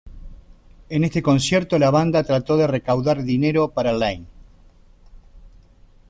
En 0.89 1.03
este 1.03 1.21
concierto, 1.21 1.77
la 1.77 1.91
banda 1.91 2.23
trató 2.23 2.57
de 2.57 2.65
recaudar 2.65 3.21
dinero 3.23 3.67
para 3.69 3.93
Lane. 3.93 4.25